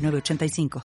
[0.00, 0.82] 985.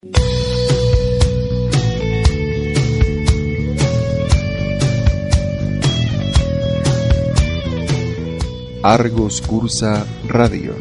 [8.83, 10.75] Argos Cursa Radio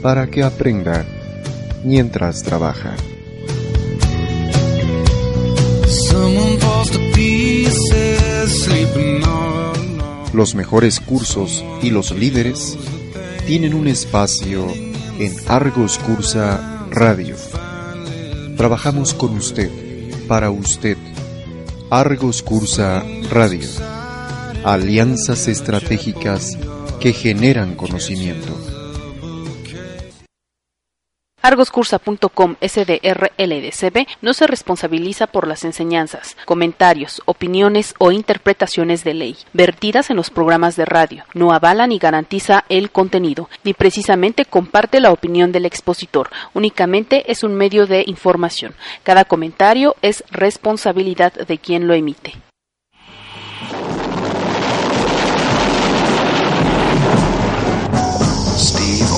[0.00, 1.04] para que aprenda
[1.82, 2.94] mientras trabaja.
[10.32, 12.78] Los mejores cursos y los líderes
[13.46, 14.66] tienen un espacio
[15.18, 17.36] en Argos Cursa Radio.
[18.56, 19.70] Trabajamos con usted,
[20.26, 20.96] para usted.
[21.90, 23.68] Argos Cursa Radio.
[24.64, 26.56] Alianzas estratégicas
[26.98, 28.75] que generan conocimiento.
[31.46, 40.10] Argoscursa.com SDRLDCB no se responsabiliza por las enseñanzas, comentarios, opiniones o interpretaciones de ley vertidas
[40.10, 41.22] en los programas de radio.
[41.34, 46.30] No avala ni garantiza el contenido, ni precisamente comparte la opinión del expositor.
[46.52, 48.74] Únicamente es un medio de información.
[49.04, 52.34] Cada comentario es responsabilidad de quien lo emite.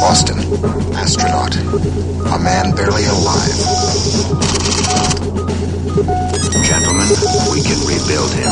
[0.00, 0.38] Austin,
[0.94, 3.58] astronaut, a man barely alive.
[6.64, 7.08] Gentlemen,
[7.50, 8.48] we can rebuild him.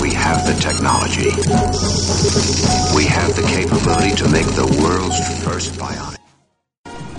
[0.00, 1.30] We have the technology.
[2.94, 6.18] We have the capability to make the world's first bionic.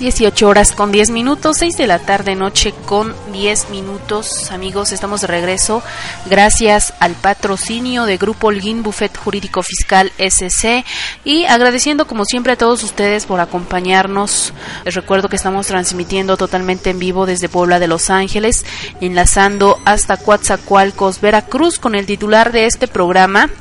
[0.01, 4.51] 18 horas con 10 minutos, 6 de la tarde noche con 10 minutos.
[4.51, 5.83] Amigos, estamos de regreso
[6.25, 10.83] gracias al patrocinio de Grupo Holguín Buffet Jurídico Fiscal SC
[11.23, 14.53] y agradeciendo como siempre a todos ustedes por acompañarnos.
[14.85, 18.65] Les recuerdo que estamos transmitiendo totalmente en vivo desde Puebla de Los Ángeles,
[19.01, 23.51] enlazando hasta Coatzacoalcos, Veracruz con el titular de este programa,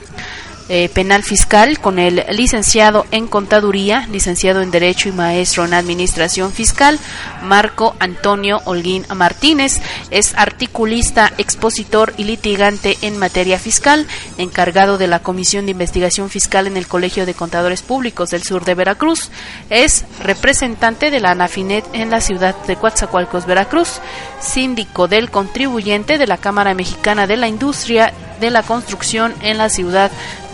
[0.72, 6.52] eh, penal fiscal con el licenciado en contaduría, licenciado en Derecho y maestro en Administración
[6.52, 7.00] Fiscal,
[7.42, 9.80] Marco Antonio Holguín Martínez.
[10.12, 14.06] Es articulista, expositor y litigante en materia fiscal,
[14.38, 18.64] encargado de la Comisión de Investigación Fiscal en el Colegio de Contadores Públicos del Sur
[18.64, 19.32] de Veracruz.
[19.70, 24.00] Es representante de la ANAFINET en la ciudad de Coatzacoalcos, Veracruz,
[24.38, 29.68] síndico del contribuyente de la Cámara Mexicana de la Industria de la construcción en la
[29.68, 30.10] ciudad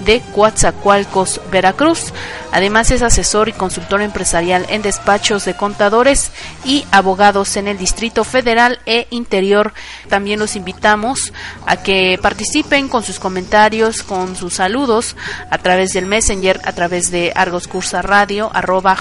[0.06, 2.12] de Coatzacoalcos, Veracruz.
[2.52, 6.30] Además es asesor y consultor empresarial en despachos de contadores
[6.64, 9.74] y abogados en el Distrito Federal e Interior.
[10.08, 11.32] También los invitamos
[11.66, 15.16] a que participen con sus comentarios, con sus saludos
[15.50, 17.34] a través del Messenger, a través de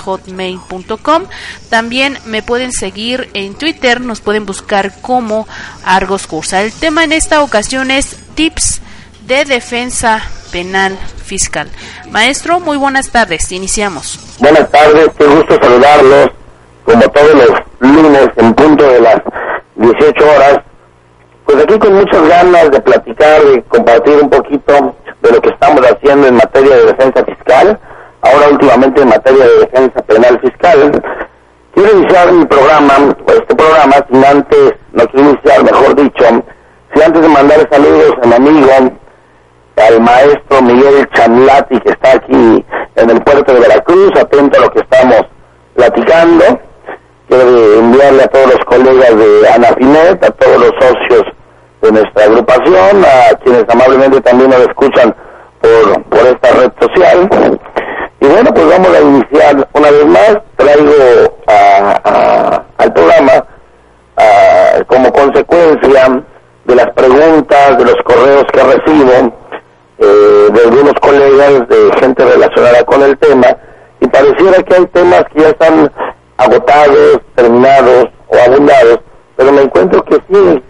[0.05, 1.23] hotmail.com
[1.69, 5.47] También me pueden seguir en Twitter, nos pueden buscar como
[5.83, 6.61] Argos Cursa.
[6.61, 8.81] El tema en esta ocasión es tips
[9.27, 10.23] de defensa
[10.55, 11.67] penal fiscal.
[12.11, 14.37] Maestro, muy buenas tardes, iniciamos.
[14.39, 16.29] Buenas tardes, qué gusto saludarlos,
[16.85, 19.17] como todos los lunes en punto de las
[19.75, 20.59] 18 horas.
[21.45, 25.81] Pues aquí con muchas ganas de platicar y compartir un poquito de lo que estamos
[25.81, 27.77] haciendo en materia de defensa fiscal,
[28.21, 31.03] ahora últimamente en materia de defensa penal fiscal.
[31.73, 32.93] Quiero iniciar mi programa,
[33.27, 36.23] este programa, sin antes, no quiero iniciar, mejor dicho,
[36.95, 38.69] y antes de mandar saludos a mi amigo,
[39.77, 42.65] al maestro Miguel Chamlati, que está aquí
[42.95, 45.21] en el puerto de Veracruz, atento a lo que estamos
[45.75, 46.59] platicando.
[47.27, 51.23] Quiero enviarle a todos los colegas de Anafinet, a todos los socios
[51.81, 55.15] de nuestra agrupación, a quienes amablemente también nos escuchan
[55.59, 57.29] por, por esta red social.
[58.21, 60.37] Y bueno, pues vamos a iniciar una vez más.
[60.55, 61.37] Traigo
[62.77, 63.45] al programa
[64.87, 66.23] como consecuencia
[66.65, 69.33] de las preguntas, de los correos que recibo
[69.97, 73.47] eh, de algunos colegas, de gente relacionada con el tema,
[73.99, 75.91] y pareciera que hay temas que ya están
[76.37, 78.99] agotados, terminados o abundados,
[79.35, 80.63] pero me encuentro que sí,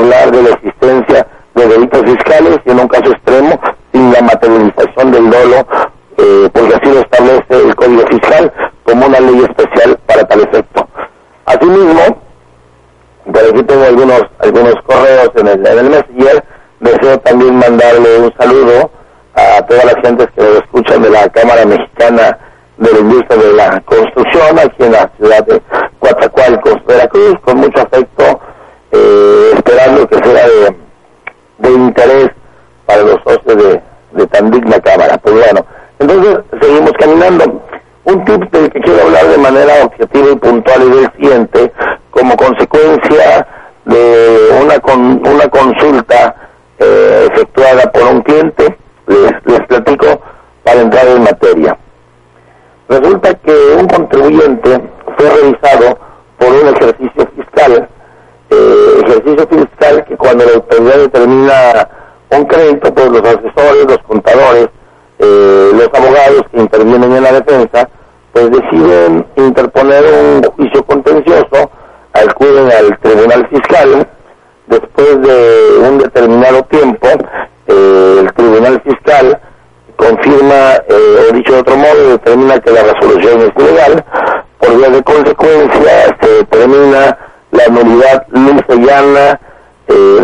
[0.00, 0.69] hablar de los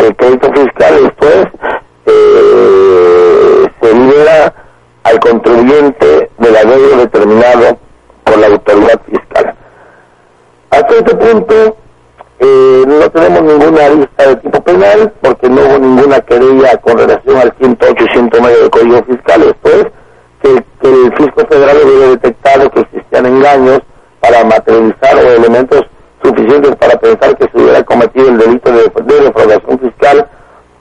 [0.07, 1.47] el crédito fiscal después
[2.07, 4.55] eh, se libera
[5.05, 7.79] al contribuyente del arreglo determinado
[8.25, 9.55] por la autoridad fiscal.
[10.71, 11.77] Hasta este punto
[12.39, 17.37] eh, no tenemos ninguna lista de tipo penal porque no hubo ninguna querella con relación
[17.39, 19.41] al 108 y 109 del Código Fiscal.
[19.41, 19.87] Después,
[20.43, 23.81] que, el Fisco Federal hubiera detectado que existían engaños
[24.21, 25.83] para materializar o elementos
[26.27, 30.29] suficientes para pensar que se hubiera cometido el delito de, de defraudación fiscal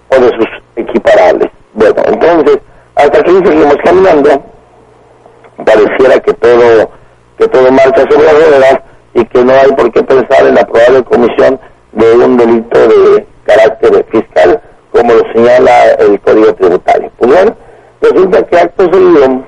[0.09, 1.49] o de sus equiparables.
[1.73, 2.59] Bueno, entonces,
[2.95, 4.43] hasta aquí seguimos caminando,
[5.65, 6.89] pareciera que todo,
[7.37, 8.79] que todo marcha sobre ruedas
[9.13, 11.59] y que no hay por qué pensar en la probable comisión
[11.91, 14.61] de un delito de carácter fiscal,
[14.91, 17.11] como lo señala el Código Tributario.
[17.17, 17.55] Pues bueno,
[18.01, 19.45] resulta que acto seguido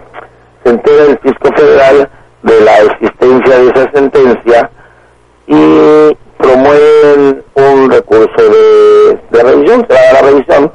[0.64, 2.10] se entera el Fisco Federal
[2.44, 4.72] de la existencia de esa sentencia
[5.48, 10.72] y promueven un recurso de, revisión, se va a la revisión,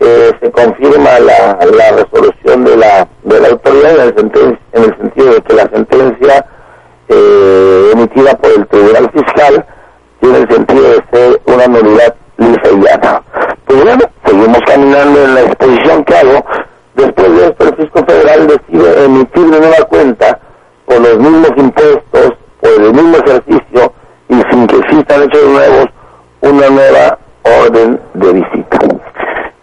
[0.00, 1.58] eh, se confirma la,
[1.92, 5.68] resolución de la, de la autoridad en el, senten, en el sentido de que la
[5.68, 6.46] sentencia
[7.08, 9.66] eh, emitida por el Tribunal Fiscal
[10.20, 13.22] tiene el sentido de ser una nulidad lisa y.
[13.66, 16.44] Pues bueno, seguimos caminando en la exposición que hago.
[16.94, 20.40] Después de esto, el Fisco Federal decide emitir de nueva cuenta
[20.86, 23.92] por los mismos impuestos, por el mismo ejercicio,
[24.28, 25.86] y sin que existan hechos nuevos,
[26.40, 28.78] una nueva orden de visita.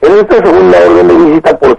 [0.01, 1.72] En esta segunda orden de visita, por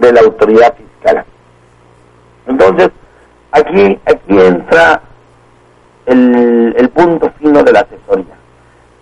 [0.00, 1.24] de la autoridad fiscal.
[2.46, 2.90] Entonces,
[3.52, 5.00] aquí, aquí entra
[6.06, 8.34] el, el punto fino de la asesoría.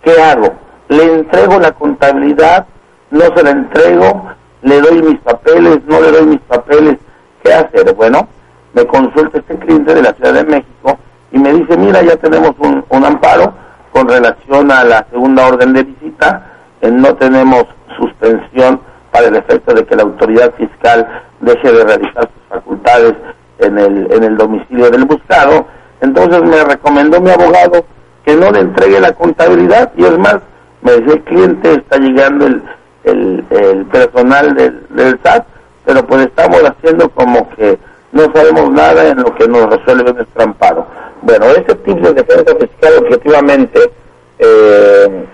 [0.03, 0.53] ¿Qué hago?
[0.89, 2.67] ¿Le entrego la contabilidad?
[3.11, 4.29] ¿No se la entrego?
[4.61, 5.79] ¿Le doy mis papeles?
[5.87, 6.97] ¿No le doy mis papeles?
[7.43, 7.93] ¿Qué hacer?
[7.95, 8.27] Bueno,
[8.73, 10.99] me consulta este cliente de la Ciudad de México
[11.31, 13.53] y me dice, mira, ya tenemos un, un amparo
[13.91, 16.51] con relación a la segunda orden de visita,
[16.81, 17.65] eh, no tenemos
[17.97, 21.07] suspensión para el efecto de que la autoridad fiscal
[21.41, 23.13] deje de realizar sus facultades
[23.59, 25.67] en el, en el domicilio del buscado.
[26.01, 27.85] Entonces me recomendó mi abogado
[28.25, 30.37] que no le entregue la contabilidad y es más,
[30.81, 32.63] me dice el cliente está llegando el,
[33.03, 35.45] el, el personal del, del SAT,
[35.85, 37.77] pero pues estamos haciendo como que
[38.11, 40.87] no sabemos nada en lo que nos resuelve nuestro amparo.
[41.21, 43.91] Bueno, ese tipo de defensa fiscal objetivamente
[44.39, 45.25] eh,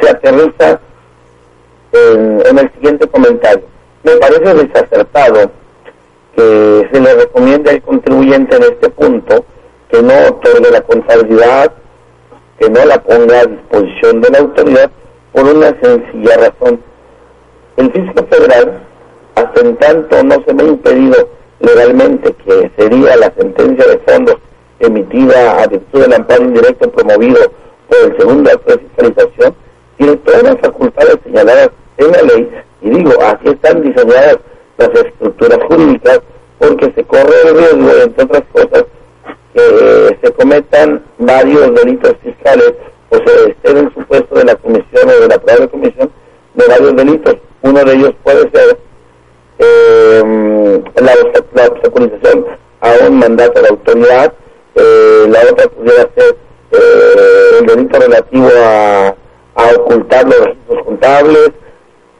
[0.00, 0.80] se aterriza
[1.92, 3.64] en, en, el siguiente comentario.
[4.02, 5.50] Me parece desacertado
[6.36, 9.44] que se le recomiende al contribuyente en este punto
[9.90, 11.72] que no otorgue la contabilidad,
[12.58, 14.90] que no la ponga a disposición de la autoridad
[15.32, 16.80] por una sencilla razón.
[17.76, 18.80] El fisco federal,
[19.34, 21.28] hasta en tanto no se me ha impedido
[21.60, 24.36] legalmente, que sería la sentencia de fondos
[24.80, 27.40] emitida a virtud del amparo indirecto promovido
[27.88, 29.54] por el segundo acto de fiscalización,
[29.98, 32.50] tiene todas las facultades señaladas en la ley,
[32.80, 34.38] y digo, así están diseñadas
[34.78, 36.20] las estructuras jurídicas,
[36.58, 38.84] porque se corre el riesgo, entre otras cosas,
[39.54, 42.74] que se cometan varios delitos fiscales
[43.10, 46.10] o se esté en el supuesto de la comisión o de la probable comisión
[46.54, 47.36] de varios delitos.
[47.62, 48.78] Uno de ellos puede ser
[49.58, 51.14] eh, la,
[51.54, 51.70] la
[52.80, 54.32] a un mandato de autoridad,
[54.74, 56.36] eh, la otra pudiera ser
[56.70, 59.14] eh, el delito relativo a,
[60.26, 61.50] los contables,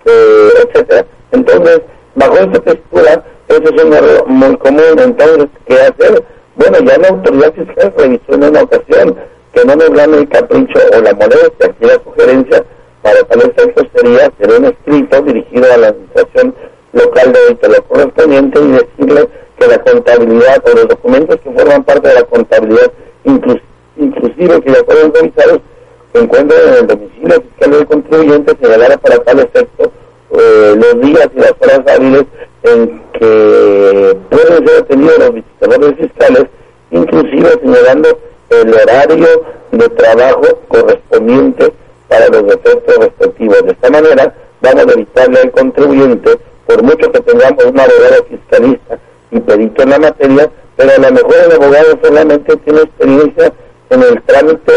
[0.04, 1.06] eh, etcétera.
[1.32, 1.80] Entonces,
[2.14, 4.98] bajo esta textura, eso es un error muy común.
[4.98, 6.24] Entonces, ¿qué hacer?
[6.56, 9.16] Bueno, ya la autoridad fiscal revisó en una ocasión
[9.52, 12.64] que no nos gane el capricho o la molestia, aquí la sugerencia
[13.02, 16.54] para tal efecto sería hacer un escrito dirigido a la administración
[16.92, 19.28] local de lo correspondiente y decirle
[19.58, 22.92] que la contabilidad o los documentos que forman parte de la contabilidad,
[23.24, 25.60] inclusive que ya fueron revisados,
[26.12, 29.92] se encuentran en el domicilio fiscal del contribuyente, señalara para tal efecto
[30.30, 32.24] eh, los días y las horas hábiles
[32.62, 36.44] en que pueden ser atendidos los visitadores fiscales,
[36.90, 38.18] inclusive señalando
[38.50, 38.74] el
[39.16, 41.72] de trabajo correspondiente
[42.08, 43.62] para los efectos respectivos.
[43.64, 48.98] De esta manera, vamos a evitarle al contribuyente por mucho que tengamos un abogado fiscalista
[49.30, 53.52] y perito en la materia, pero a lo mejor el abogado solamente tiene experiencia
[53.90, 54.72] en el trámite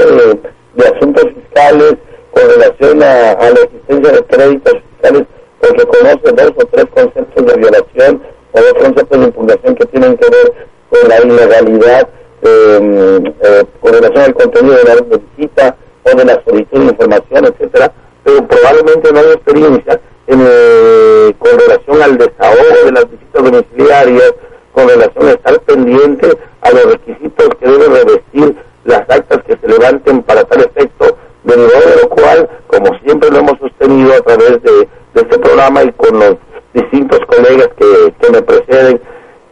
[0.76, 1.96] de, asuntos fiscales
[2.32, 5.28] con relación a, la existencia de créditos fiscales,
[5.60, 8.22] porque conoce dos o tres conceptos de violación
[8.54, 10.54] o dos conceptos de impugnación que tienen que ver
[10.90, 12.10] con la ilegalidad
[12.42, 17.92] em, eh, con relación al contenido de visita o de la solicitud de información, etcétera,
[18.24, 24.34] pero probablemente no hay experiencia eh, con relación al desahogo de las visitas domiciliarias,
[24.74, 29.68] con relación a estar pendiente a los requisitos que deben revestir las actas que se
[29.68, 34.62] levanten para tal efecto, derivado de lo cual, como siempre lo hemos sostenido a través
[34.64, 36.36] de, este programa y con los
[36.74, 39.02] distintos colegas que, que me preceden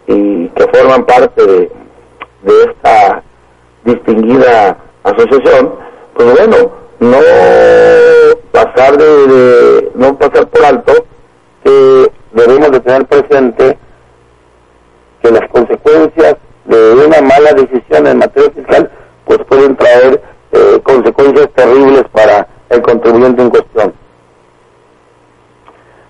[0.08, 1.72] y que forman parte de,
[2.44, 3.24] de esta
[3.84, 5.74] distinguida asociación,
[6.14, 7.18] pues bueno, no
[8.52, 10.94] pasar de, no pasar por alto
[11.64, 13.78] que debemos de tener presente
[15.22, 16.36] que las consecuencias
[16.66, 18.92] de una mala decisión en materia fiscal
[19.26, 23.94] pues pueden traer eh, consecuencias terribles para el contribuyente en cuestión.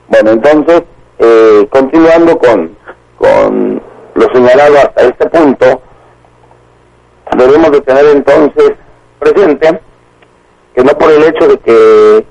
[0.08, 0.84] Bueno, entonces,
[1.20, 2.75] eh, continuando con,
[3.17, 3.82] con
[4.15, 5.82] lo señalado hasta este punto,
[7.38, 8.74] debemos de tener entonces
[9.20, 9.82] presente
[10.75, 12.25] que no por el hecho de que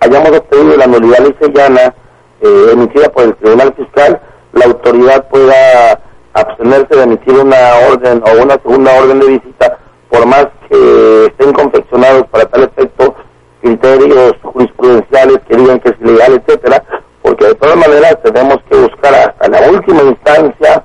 [0.00, 1.94] hayamos obtenido la nulidad lisellana
[2.40, 4.20] eh, emitida por el Tribunal Fiscal,
[4.52, 6.00] la autoridad pueda
[6.34, 7.56] abstenerse de emitir una
[7.90, 9.78] orden o una segunda orden de visita,
[10.10, 13.14] por más que esté estén confeccionados para tal efecto
[13.60, 16.82] criterios jurisprudenciales que digan que es ilegal, etcétera,
[17.22, 20.84] porque de todas maneras tenemos que buscar hasta la última instancia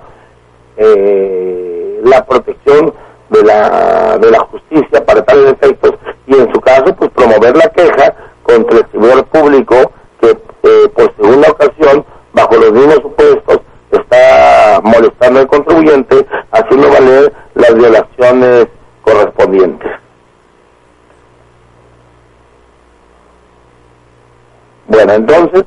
[0.77, 2.93] eh, la protección
[3.29, 5.91] de la, de la justicia para tales efectos
[6.27, 11.15] y en su caso pues promover la queja contra el servidor público que eh, por
[11.15, 16.20] segunda ocasión bajo los mismos supuestos está molestando al contribuyente
[16.61, 18.67] haciendo valer las violaciones
[19.03, 19.91] correspondientes.
[24.87, 25.63] Bueno, entonces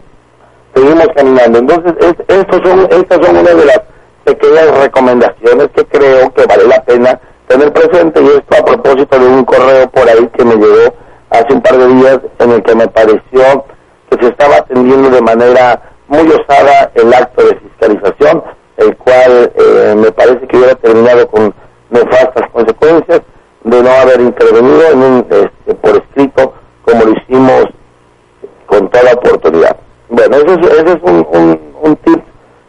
[0.74, 1.58] seguimos caminando.
[1.58, 1.94] Entonces,
[2.28, 3.80] estos son, estas son una de las
[4.24, 9.26] pequeñas recomendaciones que creo que vale la pena tener presente y esto a propósito de
[9.26, 10.94] un correo por ahí que me llegó
[11.30, 13.64] hace un par de días en el que me pareció
[14.10, 18.42] que se estaba atendiendo de manera muy osada el acto de fiscalización,
[18.76, 21.54] el cual eh, me parece que hubiera terminado con
[21.90, 23.22] nefastas consecuencias
[23.62, 24.20] de no haber
[24.58, 27.64] intervenido este, por escrito como lo hicimos
[28.66, 29.76] con toda oportunidad.
[30.08, 32.22] Bueno, ese es, ese es un, un, un tip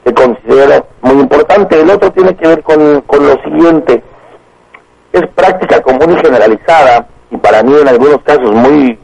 [0.03, 1.79] que considero muy importante.
[1.79, 4.03] El otro tiene que ver con, con lo siguiente.
[5.11, 8.99] Es práctica común y generalizada, y para mí en algunos casos muy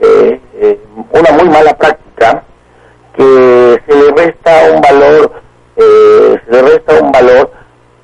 [0.00, 0.80] eh, eh,
[1.10, 2.44] una muy mala práctica,
[3.16, 5.32] que se le resta un valor,
[5.76, 7.50] eh, se le resta un valor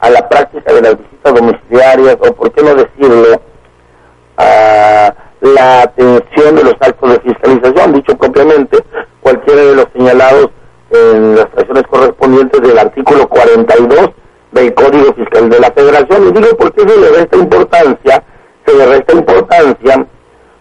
[0.01, 3.41] a la práctica de las visitas domiciliarias, o por qué no decirlo,
[4.37, 8.79] a la atención de los actos de fiscalización, dicho propiamente,
[9.21, 10.51] cualquiera de los señalados
[10.91, 14.11] en las fracciones correspondientes del artículo 42
[14.53, 16.29] del Código Fiscal de la Federación.
[16.29, 18.25] Y digo por qué se le resta importancia,
[18.67, 20.07] se le resta importancia,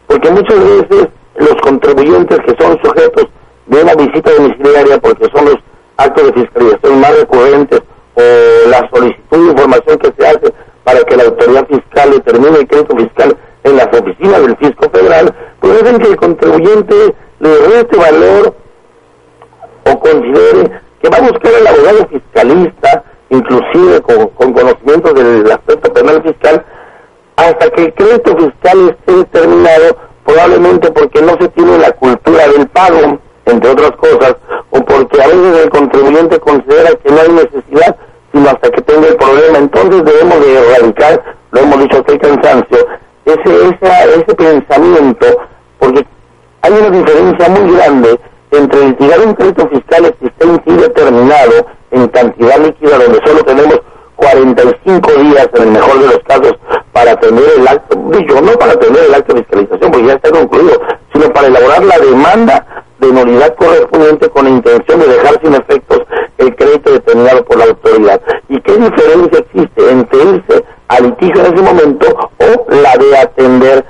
[0.08, 3.28] porque muchas veces los contribuyentes que son sujetos
[3.66, 5.58] de una visita domiciliaria, porque son los
[5.98, 7.82] actos de fiscalización más recurrentes,
[8.16, 12.68] o la solicitud de información que se hace para que la autoridad fiscal determine el
[12.68, 17.98] crédito fiscal en las oficinas del fisco federal, pues hacen que el contribuyente le reste
[17.98, 18.54] valor
[19.86, 25.92] o considere que va a buscar al abogado fiscalista, inclusive con, con conocimientos del aspecto
[25.92, 26.66] penal fiscal,
[27.36, 32.68] hasta que el crédito fiscal esté determinado, probablemente porque no se tiene la cultura del
[32.70, 34.36] pago, entre otras cosas,
[34.70, 37.98] o porque a veces el contribuyente considera que no hay necesidad,
[38.32, 39.58] sino hasta que tenga el problema.
[39.58, 42.88] Entonces debemos de erradicar, lo hemos dicho hasta el cansancio,
[43.26, 45.28] ese, esa, ese pensamiento,
[45.80, 46.06] porque
[46.62, 48.20] hay una diferencia muy grande
[48.58, 53.80] entre litigar un crédito fiscal existente y determinado en cantidad líquida donde solo tenemos
[54.16, 56.54] 45 días en el mejor de los casos
[56.92, 60.32] para tener el acto, digo, no para tener el acto de fiscalización porque ya está
[60.32, 60.82] concluido,
[61.14, 66.02] sino para elaborar la demanda de nulidad correspondiente con la intención de dejar sin efectos
[66.38, 68.22] el crédito determinado por la autoridad.
[68.50, 73.86] ¿Y qué diferencia existe entre irse a litigio en ese momento o la de atender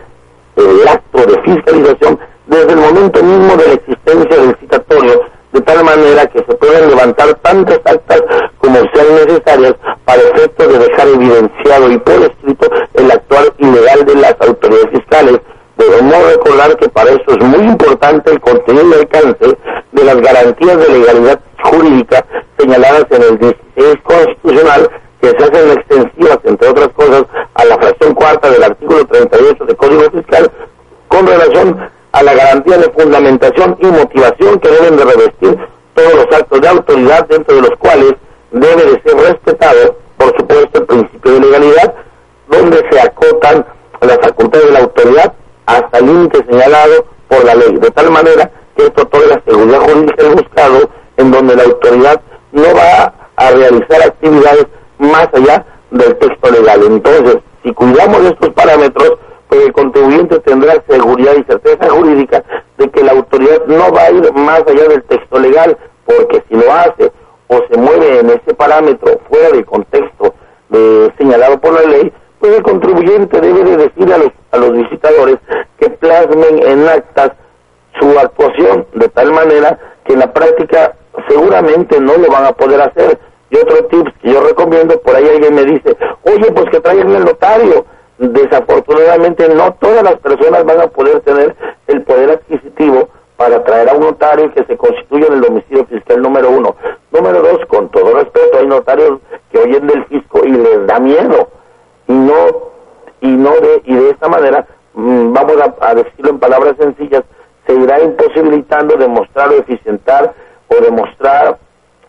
[0.56, 2.20] el acto de fiscalización
[2.54, 6.90] desde el momento mismo de la existencia del citatorio, de tal manera que se puedan
[6.90, 8.22] levantar tantas actas
[8.60, 14.16] como sean necesarias para efecto de dejar evidenciado y por escrito el actuar ilegal de
[14.16, 15.40] las autoridades fiscales.
[15.78, 19.58] Debemos recordar que para eso es muy importante el contenido y alcance
[19.92, 22.26] de las garantías de legalidad jurídica
[22.58, 24.90] señaladas en el 16 constitucional
[25.22, 29.78] que se hacen extensivas, entre otras cosas, a la fracción cuarta del artículo 38 del
[29.78, 30.52] Código Fiscal
[31.08, 35.58] con relación a la garantía de fundamentación y motivación que deben de revestir
[35.94, 38.14] todos los actos de autoridad dentro de los cuales
[38.52, 41.94] debe de ser respetado, por supuesto, el principio de legalidad,
[42.50, 43.66] donde se acotan
[44.02, 45.34] las facultades de la autoridad
[45.66, 50.24] hasta el límite señalado por la ley, de tal manera que esto otorga seguridad jurídica
[50.24, 56.52] del buscado, en donde la autoridad no va a realizar actividades más allá del texto
[56.52, 56.82] legal.
[56.84, 62.44] Entonces, si cuidamos estos parámetros, pues el contribuyente tendrá seguridad y certeza jurídica
[62.78, 66.56] de que la autoridad no va a ir más allá del texto legal, porque si
[66.56, 67.12] lo hace
[67.48, 70.34] o se mueve en ese parámetro fuera del contexto
[71.20, 75.38] señalado por la ley, pues el contribuyente debe de decir a los, a los visitadores
[75.80, 77.32] que plasmen en actas
[78.00, 80.96] su actuación de tal manera que en la práctica
[81.28, 83.20] seguramente no lo van a poder hacer.
[83.50, 87.12] Y otro tips que yo recomiendo, por ahí alguien me dice, oye, pues que traigan
[87.12, 87.86] el notario.
[88.18, 91.56] Desafortunadamente no todas las personas van a poder tener
[91.88, 96.22] el poder adquisitivo para traer a un notario que se constituya en el domicilio fiscal
[96.22, 96.76] número uno.
[97.12, 99.20] Número dos, con todo respeto, hay notarios
[99.52, 101.50] que oyen del fisco y les da miedo
[102.08, 102.72] y no
[103.22, 107.24] y no de y de esta manera mm, vamos a, decirlo en palabras sencillas
[107.66, 110.34] se irá imposibilitando demostrar o eficientar
[110.68, 111.58] o demostrar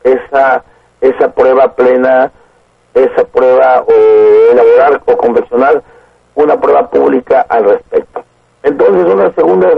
[0.02, 0.64] esa
[1.00, 2.30] esa prueba plena
[2.94, 5.82] esa prueba o elaborar o convencionar
[6.34, 8.24] una prueba pública al respecto.
[8.62, 9.68] Entonces, una segunda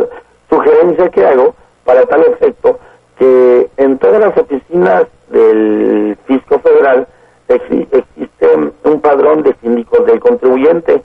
[0.51, 2.79] sugerencia que hago para tal efecto,
[3.19, 7.07] que en todas las oficinas del Fisco Federal
[7.49, 8.47] existe
[8.85, 11.03] un padrón de síndicos del contribuyente.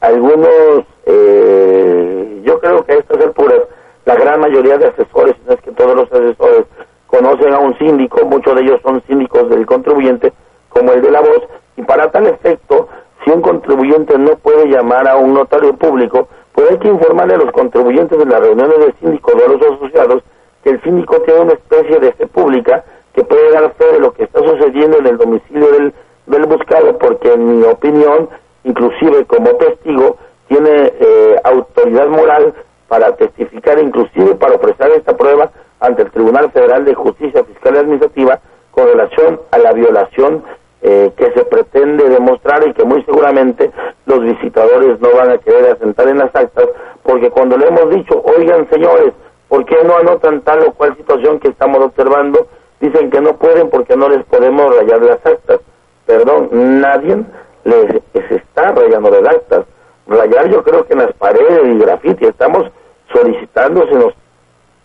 [0.00, 3.60] Algunos, eh, yo creo que a estas alturas,
[4.04, 6.66] la gran mayoría de asesores, no es que todos los asesores
[7.06, 10.32] conocen a un síndico, muchos de ellos son síndicos del contribuyente,
[10.68, 11.42] como el de la voz,
[11.76, 12.88] y para tal efecto,
[13.24, 17.38] si un contribuyente no puede llamar a un notario público, pues hay que informarle a
[17.38, 20.22] los contribuyentes de las reuniones de síndicos de los asociados
[20.62, 22.84] que el síndico tiene una especie de fe pública
[23.18, 25.92] que puede dar fe de lo que está sucediendo en el domicilio del,
[26.26, 28.28] del buscado, porque en mi opinión,
[28.62, 32.54] inclusive como testigo, tiene eh, autoridad moral
[32.86, 35.50] para testificar, inclusive para ofrecer esta prueba
[35.80, 38.38] ante el Tribunal Federal de Justicia Fiscal y Administrativa
[38.70, 40.44] con relación a la violación
[40.82, 43.72] eh, que se pretende demostrar y que muy seguramente
[44.06, 46.68] los visitadores no van a querer asentar en las actas,
[47.02, 49.12] porque cuando le hemos dicho, oigan señores,
[49.48, 52.46] ¿por qué no anotan tal o cual situación que estamos observando?
[52.80, 55.60] Dicen que no pueden porque no les podemos rayar las actas.
[56.06, 57.24] Perdón, nadie
[57.64, 59.64] les, está rayando las actas.
[60.06, 62.70] Rayar yo creo que en las paredes y grafiti estamos
[63.12, 64.14] solicitando se nos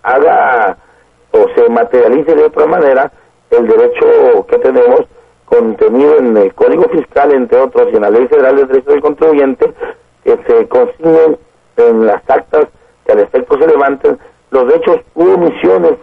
[0.02, 0.78] haga
[1.32, 3.12] o se materialice de otra manera
[3.50, 5.02] el derecho que tenemos
[5.46, 9.02] contenido en el Código Fiscal, entre otros, y en la Ley Federal de Derechos del
[9.02, 9.74] Contribuyente,
[10.24, 11.38] que se consignen
[11.78, 12.68] en las actas
[13.06, 14.18] que al efecto se levanten
[14.52, 15.94] los hechos u omisiones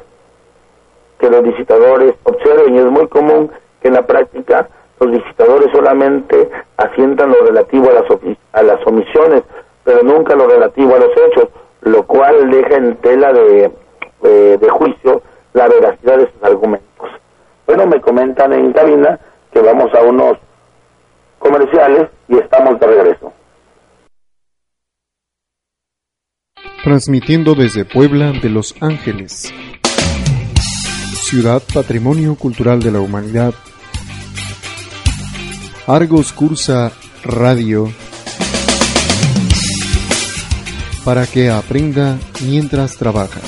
[1.20, 2.74] que los visitadores observen.
[2.74, 7.94] Y es muy común que en la práctica los visitadores solamente asientan lo relativo a
[7.94, 8.04] las,
[8.52, 9.42] a las omisiones,
[9.85, 11.48] pero nunca lo relativo a los hechos,
[11.83, 13.70] lo cual deja en tela de,
[14.22, 17.09] eh, de juicio la veracidad de sus argumentos.
[17.66, 19.18] Bueno, me comentan en cabina
[19.52, 20.37] que vamos a unos
[21.38, 23.33] comerciales y estamos de regreso.
[26.85, 29.52] Transmitiendo desde Puebla de Los Ángeles,
[31.30, 33.54] Ciudad Patrimonio Cultural de la Humanidad,
[35.86, 36.90] Argos Cursa
[37.22, 37.88] Radio,
[41.04, 43.40] para que aprenda mientras trabaja.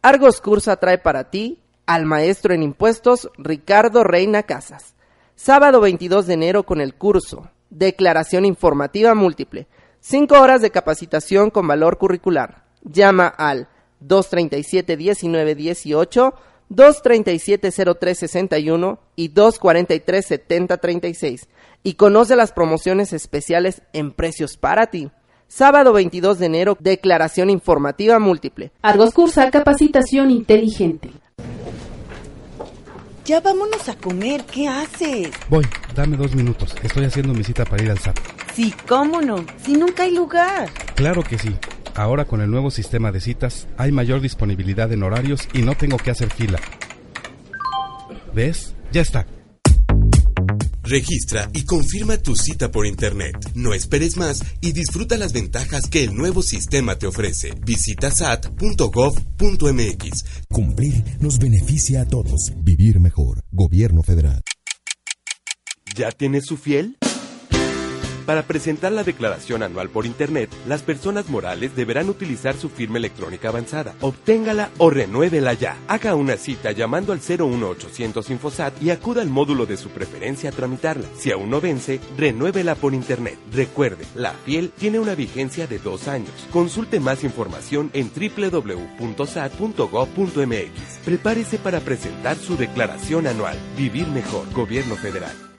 [0.00, 4.94] Argos Cursa trae para ti al maestro en impuestos Ricardo Reina Casas.
[5.34, 9.66] Sábado 22 de enero con el curso Declaración Informativa Múltiple.
[10.08, 12.62] Cinco horas de capacitación con valor curricular.
[12.82, 13.66] Llama al
[14.06, 16.32] 237-1918,
[16.70, 21.48] 237-0361 y 243-7036
[21.82, 25.10] y conoce las promociones especiales en precios para ti.
[25.48, 28.70] Sábado 22 de enero, declaración informativa múltiple.
[28.82, 31.10] Argos cursa capacitación inteligente.
[33.24, 35.32] Ya vámonos a comer, ¿qué haces?
[35.48, 35.66] Voy,
[35.96, 36.76] dame dos minutos.
[36.84, 38.35] Estoy haciendo mi cita para ir al SAT.
[38.56, 40.72] Sí, cómo no, si nunca hay lugar.
[40.94, 41.54] Claro que sí.
[41.94, 45.98] Ahora con el nuevo sistema de citas hay mayor disponibilidad en horarios y no tengo
[45.98, 46.58] que hacer fila.
[48.32, 48.74] ¿Ves?
[48.92, 49.26] Ya está.
[50.82, 53.36] Registra y confirma tu cita por Internet.
[53.54, 57.52] No esperes más y disfruta las ventajas que el nuevo sistema te ofrece.
[57.62, 58.64] Visita sat.gov.mx.
[60.48, 62.54] Cumplir nos beneficia a todos.
[62.56, 63.42] Vivir mejor.
[63.50, 64.40] Gobierno federal.
[65.94, 66.96] ¿Ya tienes su fiel?
[68.26, 73.50] Para presentar la declaración anual por Internet, las personas morales deberán utilizar su firma electrónica
[73.50, 73.94] avanzada.
[74.00, 75.76] Obténgala o renuévela ya.
[75.86, 80.52] Haga una cita llamando al 01800 Infosat y acuda al módulo de su preferencia a
[80.52, 81.06] tramitarla.
[81.16, 83.38] Si aún no vence, renuévela por Internet.
[83.52, 86.32] Recuerde, la fiel tiene una vigencia de dos años.
[86.52, 88.68] Consulte más información en www.sat.gov.mx.
[91.04, 93.56] Prepárese para presentar su declaración anual.
[93.76, 94.52] Vivir mejor.
[94.52, 95.55] Gobierno Federal.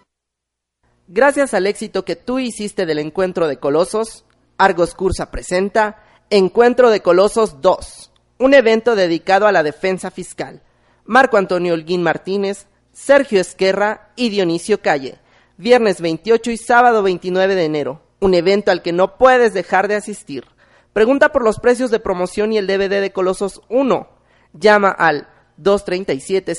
[1.10, 4.26] Gracias al éxito que tú hiciste del Encuentro de Colosos,
[4.58, 10.63] Argos Cursa presenta Encuentro de Colosos 2, un evento dedicado a la defensa fiscal.
[11.06, 15.20] Marco Antonio Holguín Martínez, Sergio Esquerra y Dionisio Calle.
[15.56, 18.02] Viernes 28 y sábado 29 de enero.
[18.20, 20.43] Un evento al que no puedes dejar de asistir.
[20.91, 24.10] Pregunta por los precios de promoción y el DVD de Colosos 1.
[24.52, 26.54] Llama al 237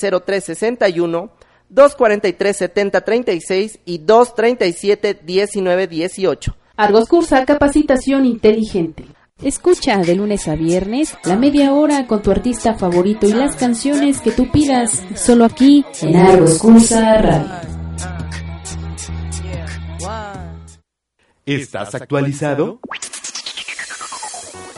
[1.71, 6.57] 0361 243 7036 y 237 1918.
[6.77, 9.05] Argos Cursa Capacitación Inteligente.
[9.43, 14.21] Escucha de lunes a viernes la media hora con tu artista favorito y las canciones
[14.21, 17.79] que tú pidas, solo aquí en Argos Cursa Radio.
[21.47, 22.81] ¿Estás actualizado?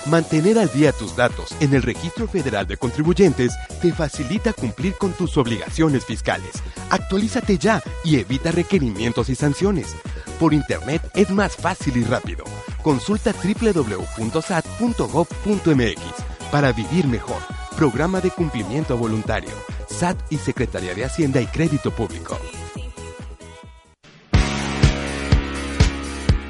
[0.06, 5.12] Mantener al día tus datos en el Registro Federal de Contribuyentes te facilita cumplir con
[5.12, 6.50] tus obligaciones fiscales.
[6.88, 9.94] Actualízate ya y evita requerimientos y sanciones.
[10.38, 12.44] Por Internet es más fácil y rápido.
[12.82, 14.40] Consulta www.sat.gov.mx
[16.50, 17.42] para vivir mejor.
[17.76, 19.50] Programa de cumplimiento voluntario.
[19.88, 22.38] SAT y Secretaría de Hacienda y Crédito Público.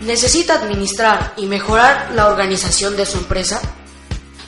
[0.01, 3.61] ¿Necesita administrar y mejorar la organización de su empresa?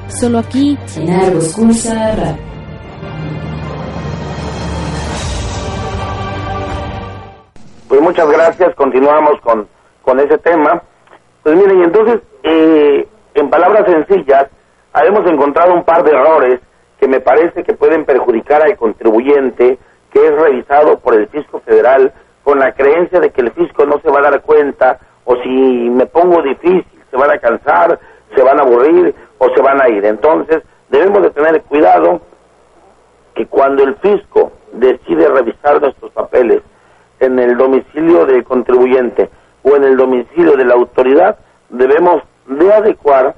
[0.08, 2.47] Solo aquí en
[7.88, 9.66] Pues muchas gracias, continuamos con,
[10.02, 10.82] con ese tema.
[11.42, 14.48] Pues miren, y entonces, eh, en palabras sencillas,
[15.06, 16.60] hemos encontrado un par de errores
[17.00, 19.78] que me parece que pueden perjudicar al contribuyente
[20.12, 22.12] que es revisado por el fisco federal
[22.44, 25.50] con la creencia de que el fisco no se va a dar cuenta o si
[25.50, 28.00] me pongo difícil se van a cansar,
[28.36, 30.04] se van a aburrir o se van a ir.
[30.04, 32.22] Entonces debemos de tener cuidado
[33.34, 36.62] que cuando el fisco decide revisar nuestros papeles
[37.20, 39.30] en el domicilio del contribuyente
[39.64, 41.38] o en el domicilio de la autoridad,
[41.70, 43.36] debemos de adecuar,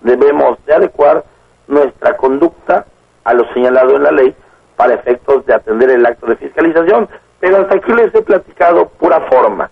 [0.00, 1.24] debemos de adecuar
[1.68, 2.86] nuestra conducta
[3.24, 4.34] a lo señalado en la ley
[4.76, 7.08] para efectos de atender el acto de fiscalización.
[7.38, 9.70] Pero hasta aquí les he platicado pura forma.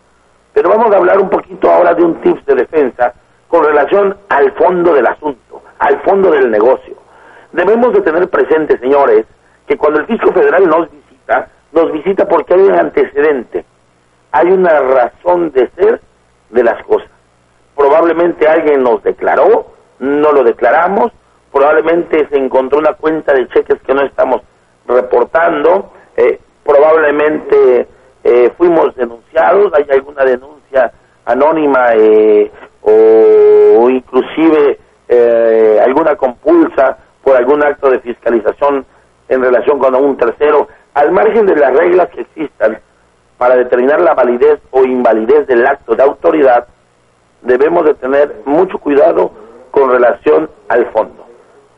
[0.54, 3.12] Pero vamos a hablar un poquito ahora de un tips de defensa
[3.48, 6.96] con relación al fondo del asunto, al fondo del negocio.
[7.52, 9.26] Debemos de tener presente, señores,
[9.66, 13.64] que cuando el fisco federal nos visita, nos visita porque hay un antecedente,
[14.32, 16.00] hay una razón de ser
[16.50, 17.08] de las cosas.
[17.76, 19.66] Probablemente alguien nos declaró,
[19.98, 21.12] no lo declaramos,
[21.52, 24.42] probablemente se encontró una cuenta de cheques que no estamos
[24.86, 27.86] reportando, eh, probablemente
[28.24, 30.92] eh, fuimos denunciados, hay alguna denuncia
[31.24, 32.50] anónima eh,
[32.82, 34.78] o, inclusive
[35.82, 38.84] alguna compulsa por algún acto de fiscalización
[39.28, 42.78] en relación con un tercero, al margen de las reglas que existan
[43.36, 46.66] para determinar la validez o invalidez del acto de autoridad,
[47.42, 49.30] debemos de tener mucho cuidado
[49.70, 51.26] con relación al fondo.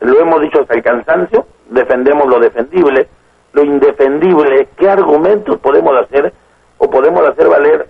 [0.00, 3.08] Lo hemos dicho hasta el cansancio, defendemos lo defendible,
[3.52, 6.32] lo indefendible, qué argumentos podemos hacer
[6.78, 7.88] o podemos hacer valer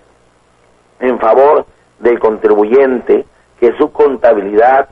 [0.98, 1.64] en favor
[2.00, 3.24] del contribuyente,
[3.61, 4.88] que su contabilidad,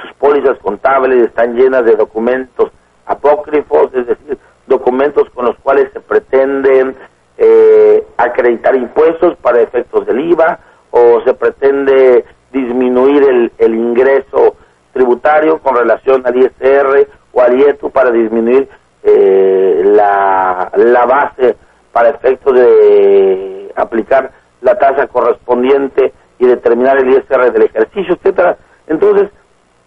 [0.00, 2.70] sus pólizas contables están llenas de documentos
[3.04, 6.94] apócrifos, es decir, documentos con los cuales se pretenden
[7.36, 14.56] eh, acreditar impuestos para efectos del IVA o se pretende disminuir el, el ingreso
[14.92, 18.68] tributario con relación al ISR o al IETU para disminuir
[19.02, 21.56] eh, la, la base
[21.92, 28.56] para efectos de aplicar la tasa correspondiente y determinar el ISR del ejercicio, etcétera.
[28.86, 29.30] Entonces,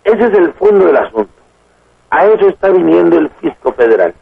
[0.03, 1.31] ese es el fondo del asunto.
[2.09, 4.13] A eso está viniendo el fisco federal.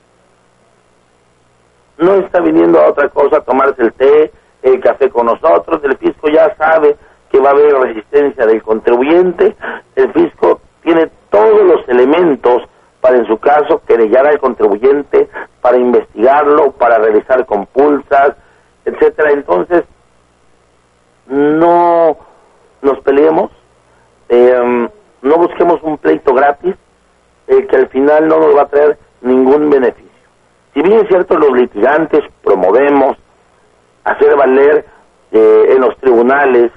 [2.00, 4.32] No está viniendo a otra cosa, a tomarse el té,
[4.62, 5.82] el café con nosotros.
[5.84, 6.96] El fisco ya sabe
[7.30, 9.56] que va a haber resistencia del contribuyente.
[9.96, 12.64] El fisco tiene todos los elementos
[13.02, 15.30] para, en su caso, querellar al contribuyente,
[15.62, 18.36] para investigarlo, para realizar compulsas,
[18.86, 19.32] etcétera.
[19.32, 19.84] Entonces,
[21.28, 22.18] no
[22.82, 23.52] nos peleemos,
[24.30, 24.90] eh,
[25.22, 26.76] no busquemos un pleito gratis,
[27.48, 30.09] eh, que al final no nos va a traer ningún beneficio.
[30.74, 33.18] Si bien es cierto, los litigantes promovemos
[34.04, 34.86] hacer valer
[35.32, 36.72] eh, en los tribunales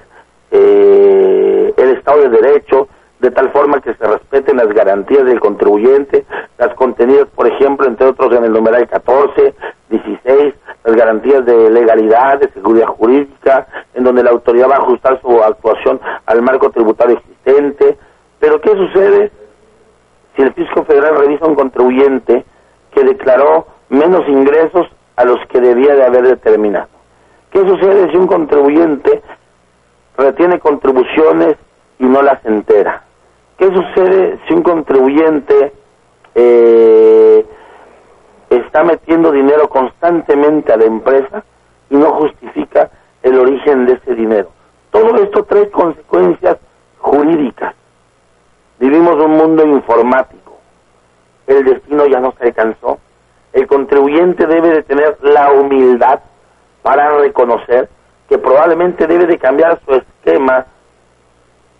[0.51, 2.87] eh, el Estado de Derecho,
[3.19, 6.25] de tal forma que se respeten las garantías del contribuyente,
[6.57, 9.53] las contenidas, por ejemplo, entre otros en el numeral 14,
[9.89, 10.53] 16,
[10.83, 15.41] las garantías de legalidad, de seguridad jurídica, en donde la autoridad va a ajustar su
[15.41, 17.97] actuación al marco tributario existente.
[18.39, 19.31] Pero ¿qué sucede
[20.35, 22.43] si el fisco federal revisa un contribuyente
[22.93, 26.87] que declaró menos ingresos a los que debía de haber determinado.
[27.51, 29.21] ¿Qué sucede si un contribuyente
[30.17, 31.55] retiene contribuciones
[31.99, 33.03] y no las entera?
[33.57, 35.71] ¿Qué sucede si un contribuyente
[36.33, 37.45] eh,
[38.49, 41.43] está metiendo dinero constantemente a la empresa
[41.89, 42.89] y no justifica
[43.21, 44.49] el origen de ese dinero?
[44.89, 46.57] Todo esto trae consecuencias
[46.97, 47.75] jurídicas.
[48.79, 50.57] Vivimos un mundo informático.
[51.45, 52.99] El destino ya no se alcanzó.
[53.53, 56.19] El contribuyente debe de tener la humildad
[56.81, 57.89] para reconocer
[58.27, 60.65] que probablemente debe de cambiar su esquema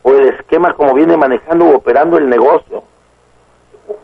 [0.04, 2.84] o el esquema como viene manejando u operando el negocio.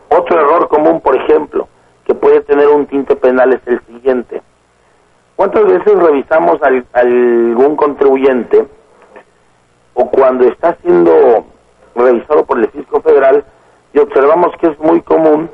[0.09, 1.67] Otro error común, por ejemplo,
[2.03, 4.41] que puede tener un tinte penal es el siguiente.
[5.35, 8.65] ¿Cuántas veces revisamos a algún contribuyente
[9.93, 11.45] o cuando está siendo
[11.93, 13.45] revisado por el fisco federal
[13.93, 15.49] y observamos que es muy común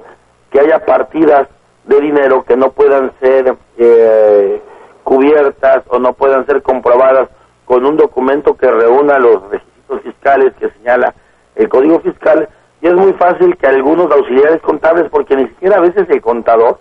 [0.51, 1.49] que haya partidas
[1.85, 4.61] de dinero que no puedan ser eh,
[5.03, 7.29] cubiertas o no puedan ser comprobadas
[7.65, 11.13] con un documento que reúna los requisitos fiscales que señala
[11.55, 12.49] el Código Fiscal.
[12.81, 16.79] Y es muy fácil que algunos auxiliares contables, porque ni siquiera a veces el contador,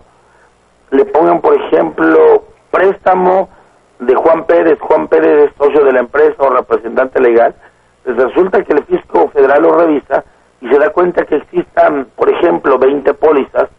[0.91, 3.49] le pongan, por ejemplo, préstamo
[3.99, 7.55] de Juan Pérez, Juan Pérez es socio de la empresa o representante legal,
[8.03, 10.23] pues resulta que el fisco federal lo revisa
[10.61, 13.69] y se da cuenta que existan, por ejemplo, 20 pólizas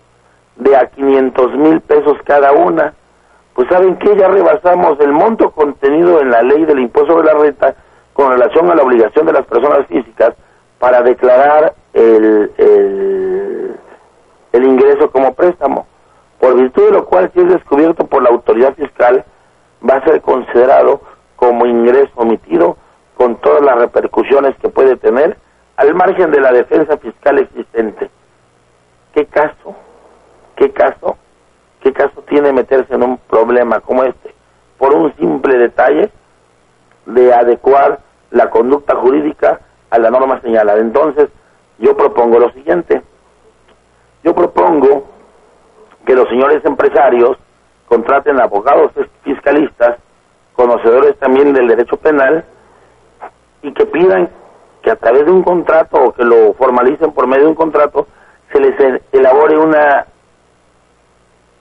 [0.57, 2.95] de a 500 mil pesos cada una,
[3.55, 7.38] pues saben que ya rebasamos el monto contenido en la ley del impuesto sobre la
[7.38, 7.75] renta
[8.12, 10.35] con relación a la obligación de las personas físicas
[10.79, 13.77] para declarar el, el,
[14.53, 15.87] el ingreso como préstamo,
[16.38, 19.25] por virtud de lo cual si es descubierto por la autoridad fiscal
[19.88, 21.01] va a ser considerado
[21.37, 22.77] como ingreso omitido
[23.16, 25.37] con todas las repercusiones que puede tener
[25.77, 28.11] al margen de la defensa fiscal existente.
[29.14, 29.75] ¿Qué caso?
[30.57, 31.16] ¿Qué caso?
[31.81, 34.35] ¿Qué caso tiene meterse en un problema como este?
[34.79, 36.11] Por un simple detalle
[37.05, 40.81] de adecuar la conducta jurídica a la norma señalada.
[40.81, 41.29] Entonces,
[41.79, 43.03] yo propongo lo siguiente.
[44.25, 45.05] Yo propongo
[46.05, 47.37] que los señores empresarios
[47.87, 48.92] contraten abogados
[49.23, 49.99] fiscalistas,
[50.55, 52.45] conocedores también del derecho penal,
[53.62, 54.31] y que pidan
[54.83, 58.07] que a través de un contrato o que lo formalicen por medio de un contrato,
[58.53, 60.07] se les elabore una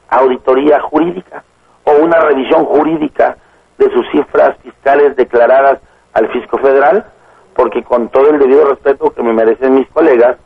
[0.10, 1.44] auditoría jurídica
[1.84, 3.38] o una revisión jurídica
[3.78, 5.80] de sus cifras fiscales declaradas
[6.14, 7.06] al fisco federal,
[7.56, 10.38] porque con todo el debido respeto que me merecen mis colegas,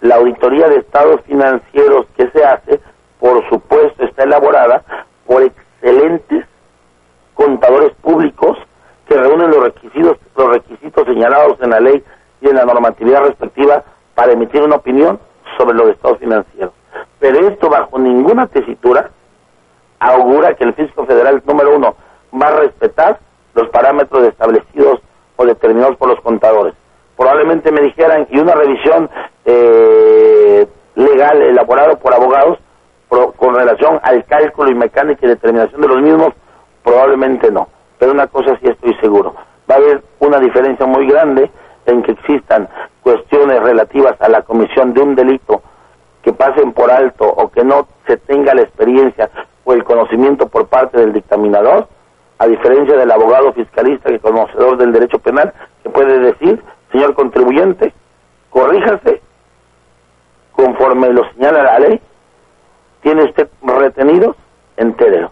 [0.00, 2.80] la auditoría de estados financieros que se hace,
[3.18, 4.84] por supuesto, está elaborada
[5.26, 6.44] por excelentes
[7.34, 8.58] contadores públicos
[9.08, 12.02] que reúnen los requisitos, los requisitos señalados en la ley
[12.40, 15.18] y en la normatividad respectiva para emitir una opinión
[15.56, 16.72] sobre los estados financieros.
[17.18, 19.10] Pero esto bajo ninguna tesitura
[19.98, 21.96] augura que el fisco federal número uno
[22.40, 23.18] va a respetar
[23.54, 25.00] los parámetros establecidos
[25.36, 26.74] o determinados por los contadores.
[27.16, 29.08] Probablemente me dijeran, y una revisión
[29.46, 32.58] eh, legal elaborada por abogados
[33.08, 36.34] con relación al cálculo y mecánica y determinación de los mismos,
[36.82, 37.68] probablemente no.
[37.98, 39.34] Pero una cosa sí estoy seguro,
[39.70, 41.50] va a haber una diferencia muy grande
[41.86, 42.68] en que existan
[43.02, 45.75] cuestiones relativas a la comisión de un delito que
[46.36, 49.30] pasen por alto o que no se tenga la experiencia
[49.64, 51.88] o el conocimiento por parte del dictaminador,
[52.38, 57.92] a diferencia del abogado fiscalista que conocedor del derecho penal, que puede decir, señor contribuyente,
[58.50, 59.20] corríjase
[60.52, 62.00] conforme lo señala la ley,
[63.02, 64.36] tiene usted retenidos
[64.76, 65.30] enteros.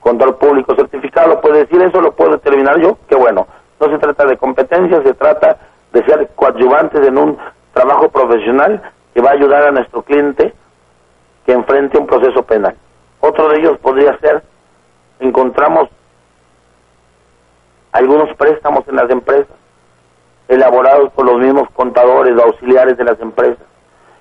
[0.00, 3.46] Control público certificado puede decir eso, lo puedo determinar yo, que bueno,
[3.80, 5.58] no se trata de competencia, se trata
[5.92, 7.38] de ser coadyuvantes en un
[7.72, 8.82] trabajo profesional
[9.14, 10.54] que va a ayudar a nuestro cliente
[11.44, 12.76] que enfrente un proceso penal.
[13.20, 14.42] Otro de ellos podría ser,
[15.20, 15.88] encontramos
[17.92, 19.54] algunos préstamos en las empresas,
[20.48, 23.64] elaborados por los mismos contadores o auxiliares de las empresas.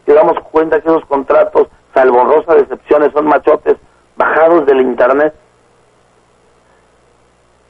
[0.06, 3.78] Y damos cuenta que esos contratos, salvo honrosas excepciones, son machotes
[4.18, 5.34] bajados del Internet,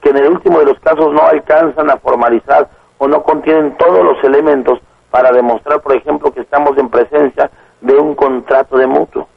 [0.01, 2.67] que en el último de los casos no alcanzan a formalizar
[2.97, 4.79] o no contienen todos los elementos
[5.11, 7.51] para demostrar, por ejemplo, que estamos en presencia
[7.81, 9.27] de un contrato de mutuo,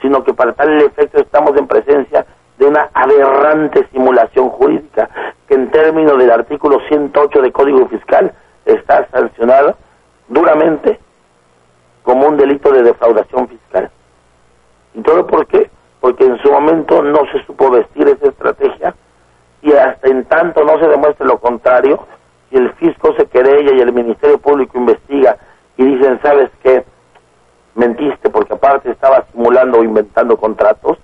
[0.00, 2.26] sino que para tal efecto estamos en presencia
[2.58, 5.08] de una aberrante simulación jurídica
[5.48, 8.32] que en términos del artículo 108 del Código Fiscal
[8.66, 9.76] está sancionada
[10.28, 11.00] duramente
[12.02, 13.90] como un delito de defraudación fiscal.
[14.94, 15.70] ¿Y todo por qué?
[16.00, 18.94] Porque en su momento no se supo vestir esa estrategia
[19.62, 22.06] y hasta en tanto no se demuestre lo contrario,
[22.52, 25.38] si el fisco se querella y el Ministerio Público investiga
[25.78, 26.84] y dicen, ¿sabes qué?
[27.74, 30.98] mentiste porque aparte estaba simulando o inventando contratos,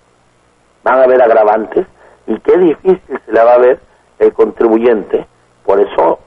[0.84, 1.86] van a haber agravantes
[2.26, 3.80] y qué difícil se le va a ver
[4.18, 5.26] el contribuyente.
[5.64, 6.18] Por eso,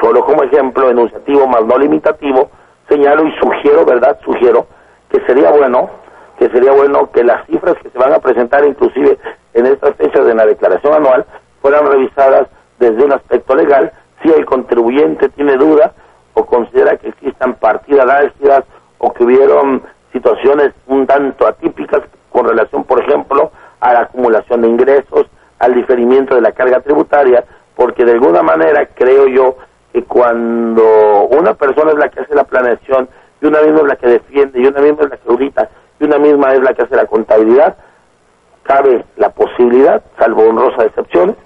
[0.00, 2.50] solo como ejemplo enunciativo más no limitativo,
[2.88, 4.18] señalo y sugiero, ¿verdad?
[4.24, 4.66] Sugiero
[5.08, 5.90] que sería bueno,
[6.38, 9.18] que sería bueno que las cifras que se van a presentar inclusive
[9.54, 11.24] en estas fechas de la declaración anual
[11.60, 12.48] fueran revisadas
[12.78, 13.92] desde un aspecto legal,
[14.22, 15.92] si el contribuyente tiene duda
[16.34, 18.64] o considera que existan partidas álgidas
[18.98, 23.50] o que hubieron situaciones un tanto atípicas con relación, por ejemplo,
[23.80, 25.26] a la acumulación de ingresos,
[25.58, 27.44] al diferimiento de la carga tributaria,
[27.74, 29.56] porque de alguna manera creo yo
[29.92, 33.08] que cuando una persona es la que hace la planeación
[33.40, 36.04] y una misma es la que defiende y una misma es la que audita y
[36.04, 37.76] una misma es la que hace la contabilidad,
[38.62, 41.36] cabe la posibilidad, salvo honrosas excepciones,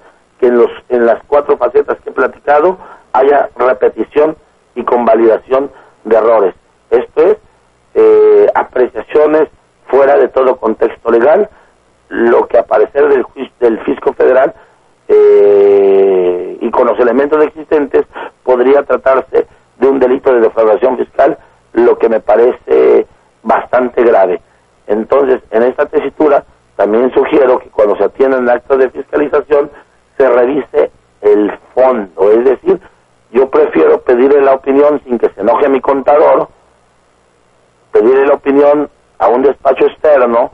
[0.47, 2.79] en, los, en las cuatro facetas que he platicado
[3.13, 4.37] haya repetición
[4.75, 5.71] y convalidación
[6.05, 6.55] de errores.
[6.91, 7.37] Esto es
[7.95, 9.49] eh, apreciaciones
[9.87, 11.49] fuera de todo contexto legal,
[12.09, 13.25] lo que a parecer del,
[13.61, 14.55] del fisco federal
[15.09, 18.05] eh, y con los elementos existentes
[18.43, 19.47] podría tratarse
[19.79, 21.39] de un delito de defraudación fiscal,
[21.73, 23.07] lo que me parece
[23.43, 24.41] bastante grave.
[24.87, 26.45] Entonces, en esta tesitura
[26.77, 29.71] también sugiero que cuando se atiendan actos de fiscalización
[30.17, 30.91] se revise
[31.21, 32.81] el fondo, es decir,
[33.33, 36.49] yo prefiero pedirle la opinión sin que se enoje mi contador,
[37.93, 38.89] pedirle la opinión
[39.19, 40.53] a un despacho externo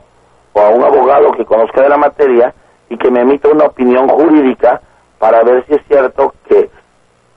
[0.53, 2.53] o a un abogado que conozca de la materia
[2.89, 4.81] y que me emita una opinión jurídica
[5.19, 6.69] para ver si es cierto que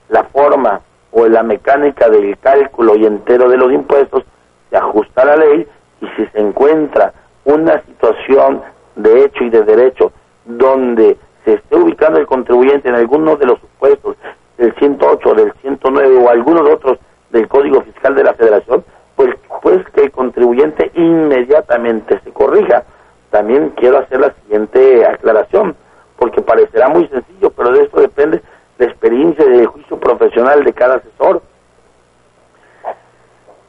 [0.09, 4.23] la forma o la mecánica del cálculo y entero de los impuestos
[4.69, 5.67] se ajusta a la ley
[6.01, 7.13] y si se encuentra
[7.45, 8.63] una situación
[8.95, 10.11] de hecho y de derecho
[10.45, 14.17] donde se esté ubicando el contribuyente en alguno de los supuestos
[14.57, 16.97] del 108, del 109 o algunos otros
[17.29, 18.83] del Código Fiscal de la Federación,
[19.15, 22.83] pues, pues que el contribuyente inmediatamente se corrija.
[23.29, 25.75] También quiero hacer la siguiente aclaración,
[26.17, 28.41] porque parecerá muy sencillo, pero de esto depende
[28.77, 31.41] la experiencia y el juicio profesional de cada asesor.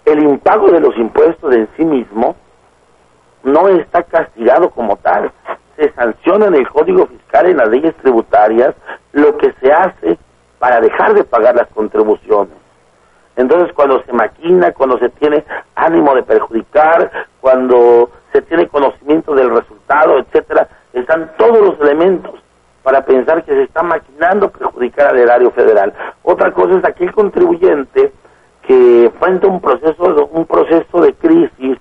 [0.05, 2.37] El impago de los impuestos en sí mismo
[3.47, 5.30] no está castigado como tal.
[5.76, 8.74] Se sanciona en el Código Fiscal, en las leyes tributarias,
[9.12, 10.18] lo que se hace
[10.59, 12.55] para dejar de pagar las contribuciones.
[13.36, 15.44] Entonces, cuando se maquina, cuando se tiene
[15.74, 22.34] ánimo de perjudicar, cuando se tiene conocimiento del resultado, etcétera, están todos los elementos
[22.82, 25.92] para pensar que se está maquinando perjudicar al erario federal.
[26.22, 28.12] Otra cosa es aquel contribuyente
[28.62, 31.78] que frente a un proceso, un proceso de crisis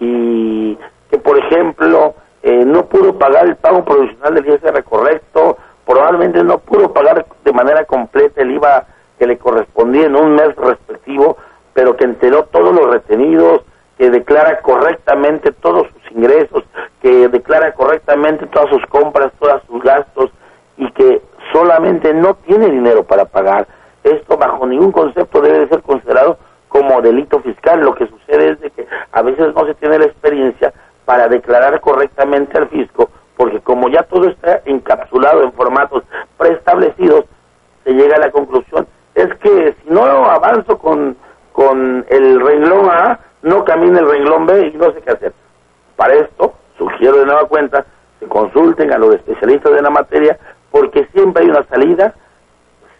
[0.00, 0.76] y
[1.10, 6.58] que, por ejemplo, eh, no pudo pagar el pago provisional del ISR correcto, probablemente no
[6.58, 8.86] pudo pagar de manera completa el IVA
[9.18, 11.36] que le correspondía en un mes respectivo,
[11.74, 13.62] pero que enteró todos los retenidos,
[13.98, 16.64] que declara correctamente todos sus ingresos,
[17.02, 20.30] que declara correctamente todas sus compras, todos sus gastos
[20.78, 21.20] y que
[21.52, 23.68] solamente no tiene dinero para pagar.
[24.02, 26.38] Esto bajo ningún concepto debe de ser considerado
[26.80, 27.80] como delito fiscal.
[27.80, 30.72] Lo que sucede es de que a veces no se tiene la experiencia
[31.04, 36.04] para declarar correctamente al fisco, porque como ya todo está encapsulado en formatos
[36.38, 37.24] preestablecidos,
[37.84, 41.16] se llega a la conclusión, es que si no avanzo con,
[41.52, 45.32] con el renglón A, no camina el renglón B y no sé qué hacer.
[45.96, 47.84] Para esto, sugiero de nueva cuenta
[48.18, 50.38] que consulten a los especialistas de la materia,
[50.70, 52.14] porque siempre hay una salida,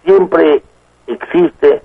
[0.05, 0.62] siempre
[1.07, 1.83] existe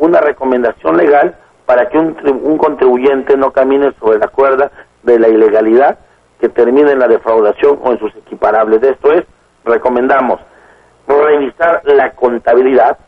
[0.00, 1.36] una recomendación legal
[1.66, 4.72] para que un, un contribuyente no camine sobre la cuerda
[5.04, 5.98] de la ilegalidad
[6.40, 8.80] que termine en la defraudación o en sus equiparables.
[8.80, 9.24] De esto es,
[9.64, 10.40] recomendamos
[11.06, 12.98] revisar la contabilidad,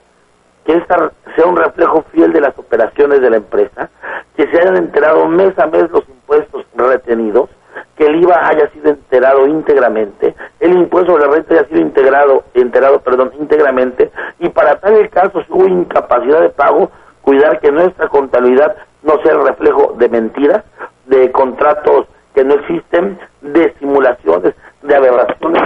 [0.65, 3.91] que esta sea un reflejo fiel de las operaciones de la empresa,
[4.37, 7.49] que se hayan enterado mes a mes los impuestos retenidos,
[7.97, 12.45] que el IVA haya sido enterado íntegramente, el impuesto sobre la renta haya sido integrado,
[12.55, 16.91] enterado, perdón, íntegramente, y para tal el caso, si hubo incapacidad de pago,
[17.23, 20.65] cuidar que nuestra contabilidad no sea el reflejo de mentiras,
[21.07, 25.63] de contratos que no existen, de simulaciones, de aberraciones.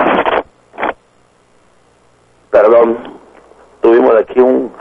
[2.50, 2.98] Perdón,
[3.80, 4.72] tuvimos aquí un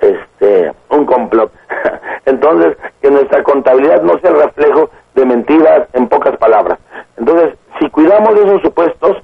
[0.00, 1.52] este un complot.
[2.26, 6.78] Entonces, que nuestra contabilidad no sea el reflejo de mentiras en pocas palabras.
[7.16, 9.18] Entonces, si cuidamos esos supuestos,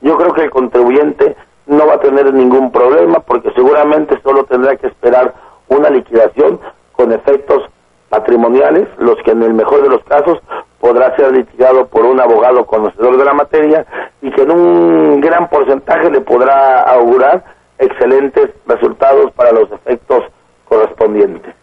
[0.00, 1.36] yo creo que el contribuyente
[1.66, 5.34] no va a tener ningún problema porque seguramente solo tendrá que esperar
[5.68, 6.60] una liquidación
[6.92, 7.64] con efectos
[8.08, 10.38] patrimoniales, los que en el mejor de los casos
[10.80, 13.84] podrá ser litigado por un abogado conocedor de la materia
[14.22, 17.44] y que en un gran porcentaje le podrá augurar
[17.78, 20.24] excelentes resultados para los efectos
[20.68, 21.54] correspondientes.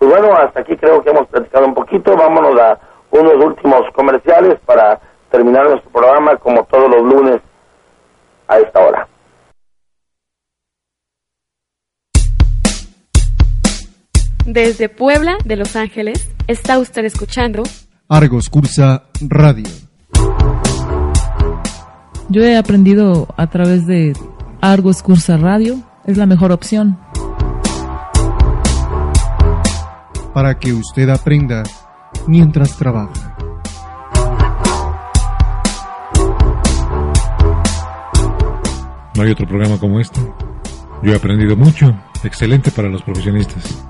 [0.00, 2.16] Pues bueno, hasta aquí creo que hemos platicado un poquito.
[2.16, 2.78] Vámonos a
[3.10, 4.98] unos últimos comerciales para
[5.30, 7.40] terminar nuestro programa como todos los lunes
[8.48, 9.06] a esta hora.
[14.46, 17.62] Desde Puebla, de Los Ángeles, está usted escuchando
[18.08, 19.68] Argos Cursa Radio.
[22.30, 24.14] Yo he aprendido a través de
[24.62, 25.74] Argos Cursa Radio,
[26.06, 26.98] es la mejor opción.
[30.32, 31.62] Para que usted aprenda
[32.26, 33.36] mientras trabaja.
[39.16, 40.20] No hay otro programa como este.
[41.02, 41.94] Yo he aprendido mucho.
[42.22, 43.84] Excelente para los profesionistas.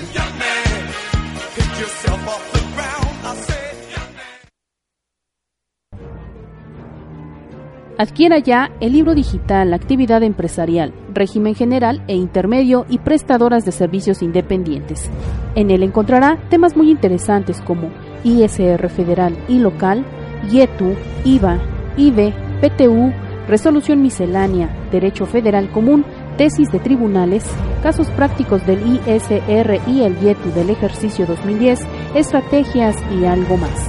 [7.97, 14.21] Adquiera ya el libro digital Actividad Empresarial, Régimen General e Intermedio y Prestadoras de Servicios
[14.21, 15.09] Independientes.
[15.55, 17.93] En él encontrará temas muy interesantes como
[18.25, 20.05] ISR federal y local,
[20.51, 21.61] IETU, IVA,
[21.97, 23.13] IBE, PTU,
[23.47, 26.05] Resolución Miscelánea, Derecho Federal Común,
[26.37, 27.45] tesis de tribunales,
[27.81, 31.81] casos prácticos del ISR y el IETU del ejercicio 2010,
[32.17, 33.87] estrategias y algo más.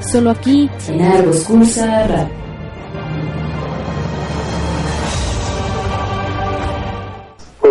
[0.00, 1.00] Solo aquí en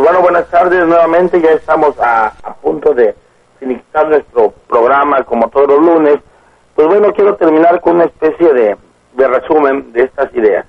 [0.04, 1.40] bueno, buenas tardes nuevamente.
[1.40, 3.16] Ya estamos a, punto de
[3.58, 6.18] finalizar nuestro programa como todos los lunes.
[6.76, 8.76] Pues bueno, quiero terminar con una especie de,
[9.14, 10.66] de resumen de estas ideas.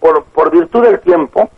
[0.00, 1.50] Por, por virtud del tiempo,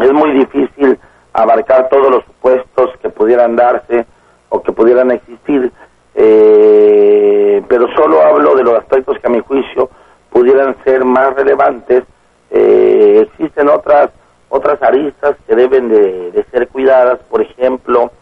[0.00, 0.96] es muy difícil
[1.32, 4.06] abarcar todos los supuestos que pudieran darse
[4.48, 5.72] o que pudieran existir,
[6.14, 9.90] eh, pero solo hablo de los aspectos que a mi juicio
[10.30, 12.04] pudieran ser más relevantes.
[12.50, 14.10] Eh, existen otras
[14.54, 18.12] otras aristas que deben de, ser cuidadas, por ejemplo,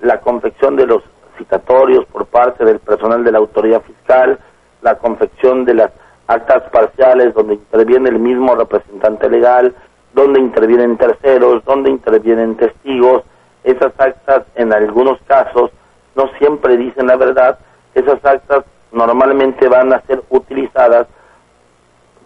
[0.00, 1.02] la confección de los
[1.36, 4.38] citatorios por parte del personal de la autoridad fiscal,
[4.80, 5.90] la confección de las
[6.28, 9.74] actas parciales donde interviene el mismo representante legal,
[10.14, 13.24] donde intervienen terceros, donde intervienen testigos,
[13.64, 15.72] esas actas en algunos casos
[16.14, 17.58] no siempre dicen la verdad,
[17.96, 21.08] esas actas normalmente van a ser utilizadas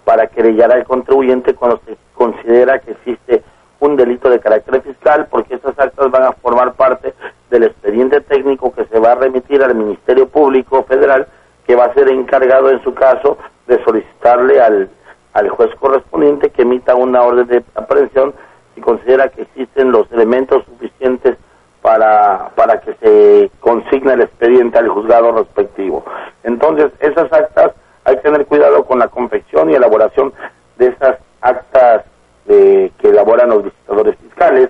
[0.06, 3.42] para querellar al contribuyente cuando se considera que existe
[3.80, 7.12] un delito de carácter fiscal porque esas actas van a formar parte
[7.50, 11.26] del expediente técnico que se va a remitir al Ministerio Público Federal
[11.66, 13.36] que va a ser encargado en su caso
[13.66, 14.88] de solicitarle al,
[15.32, 18.32] al juez correspondiente que emita una orden de aprehensión
[18.76, 21.36] si considera que existen los elementos suficientes
[21.82, 26.04] para, para que se consigne el expediente al juzgado respectivo.
[26.44, 27.72] Entonces, esas actas
[28.06, 30.32] hay que tener cuidado con la confección y elaboración
[30.78, 32.04] de esas actas
[32.48, 34.68] eh, que elaboran los visitadores fiscales.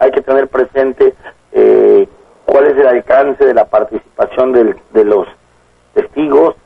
[0.00, 1.14] Hay que tener presente
[1.52, 2.08] eh,
[2.44, 5.28] cuál es el alcance de la participación del, de los
[5.94, 6.56] testigos,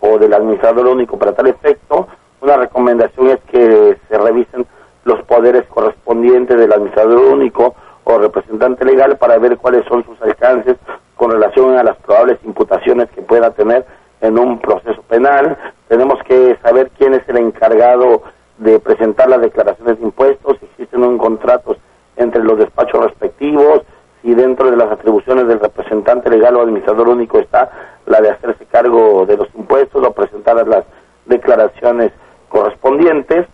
[0.00, 2.08] o del administrador único para tal efecto,
[2.40, 4.66] una recomendación es que se revisen
[5.04, 10.76] los poderes correspondientes del administrador único o representante legal para ver cuáles son sus alcances
[11.22, 13.86] con relación a las probables imputaciones que pueda tener
[14.22, 15.56] en un proceso penal.
[15.86, 18.24] Tenemos que saber quién es el encargado
[18.58, 21.76] de presentar las declaraciones de impuestos, si existen un contratos
[22.16, 23.82] entre los despachos respectivos,
[24.20, 27.70] si dentro de las atribuciones del representante legal o administrador único está
[28.06, 30.82] la de hacerse cargo de los impuestos o presentar las
[31.26, 32.10] declaraciones
[32.48, 33.46] correspondientes.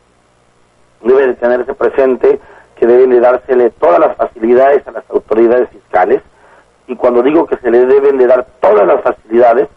[1.03, 2.41] Debe de tenerse presente
[2.77, 6.23] que deben de dársele todas las facilidades a las autoridades fiscales
[6.89, 9.69] y cuando digo que se le deben de dar todas las facilidades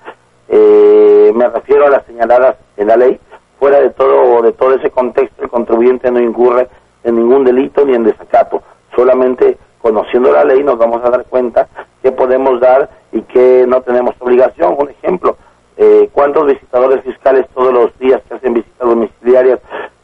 [0.54, 3.18] eh, me refiero a las señaladas en la ley.
[3.58, 6.68] Fuera de todo de todo ese contexto el contribuyente no incurre
[7.04, 8.62] en ningún delito ni en desacato.
[8.96, 11.68] Solamente conociendo la ley nos vamos a dar cuenta
[12.02, 14.76] que podemos dar y que no tenemos obligación.
[14.78, 15.38] Un ejemplo
[15.78, 19.60] eh, cuántos visitadores fiscales todos los días que hacen visitas domiciliarias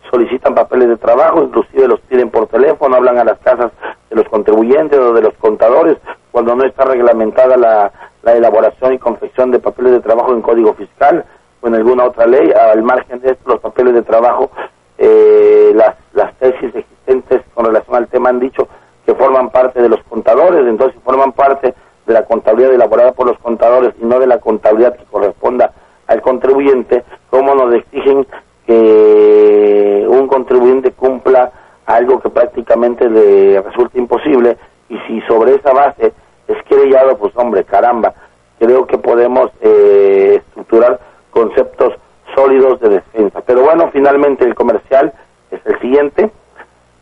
[0.10, 3.72] solicitan papeles de trabajo, inclusive los piden por teléfono, hablan a las casas
[4.10, 5.97] de los contribuyentes o de los contadores,
[6.38, 7.91] cuando no está reglamentada la,
[8.31, 11.25] elaboración y confección de papeles de trabajo en código fiscal
[11.61, 14.51] o en alguna otra ley, al margen de esto, los papeles de trabajo,
[14.99, 18.67] eh, las, las tesis existentes con relación al tema han dicho
[19.03, 21.73] que forman parte de los contadores, entonces forman parte
[22.05, 25.71] de la contabilidad elaborada por los contadores y no de la contabilidad que corresponda
[26.05, 28.27] al contribuyente, cómo nos exigen
[28.67, 31.51] que un contribuyente cumpla
[31.88, 34.55] algo que prácticamente le resulta imposible
[34.88, 36.13] y si sobre esa base
[36.47, 38.13] es querellado, pues hombre, caramba,
[38.59, 40.99] creo que podemos eh, estructurar
[41.31, 41.93] conceptos
[42.35, 43.41] sólidos de defensa.
[43.45, 45.13] Pero bueno, finalmente el comercial
[45.51, 46.31] es el siguiente.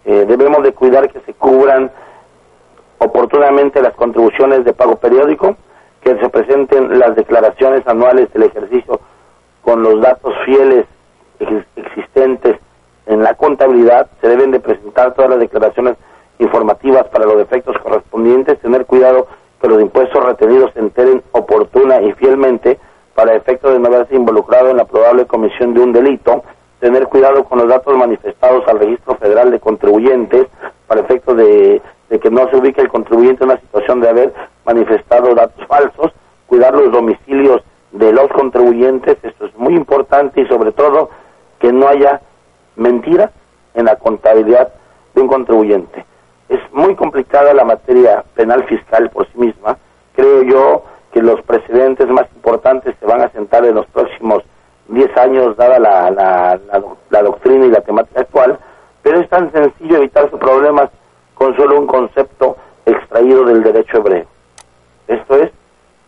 [0.05, 1.91] Eh, debemos de cuidar que se cubran
[2.99, 5.55] oportunamente las contribuciones de pago periódico,
[6.01, 8.99] que se presenten las declaraciones anuales del ejercicio
[9.63, 10.85] con los datos fieles
[11.75, 12.57] existentes
[13.07, 15.95] en la contabilidad, se deben de presentar todas las declaraciones
[16.39, 19.27] informativas para los defectos correspondientes, tener cuidado
[19.61, 22.79] que los impuestos retenidos se enteren oportuna y fielmente
[23.13, 26.43] para efecto de no haberse involucrado en la probable comisión de un delito,
[26.79, 30.47] tener cuidado con los datos manifestados al registro federal de contribuyentes
[30.88, 34.33] para efecto de, de que no se ubique el contribuyente en una situación de haber
[34.65, 36.11] manifestado datos falsos,
[36.47, 37.61] cuidar los domicilios
[37.91, 41.09] de los contribuyentes, esto es muy importante y sobre todo
[41.59, 42.21] que no haya
[42.75, 43.31] mentiras
[43.73, 44.73] en la contabilidad
[45.13, 46.05] de un contribuyente.
[46.49, 49.77] Es muy complicada la materia penal fiscal por sí misma.
[50.15, 54.43] Creo yo que los precedentes más importantes se van a sentar en los próximos
[54.89, 56.59] 10 años, dada la, la,
[57.09, 58.59] la, doctrina y la temática actual,
[59.01, 60.89] pero es tan sencillo evitarse problemas
[61.33, 64.25] con solo un concepto extraído del derecho hebreo.
[65.07, 65.51] Esto es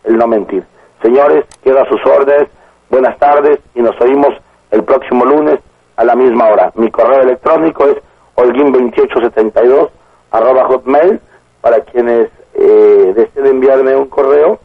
[0.04, 0.64] el no mentir.
[1.02, 2.48] Señores, quedo a sus órdenes.
[2.90, 4.34] Buenas tardes y nos oímos
[4.70, 5.58] el próximo lunes
[5.96, 6.72] a la misma hora.
[6.74, 7.96] Mi correo electrónico es
[8.36, 9.90] holguín2872
[10.30, 11.20] arroba hotmail
[11.60, 14.58] para quienes eh, deseen enviarme un correo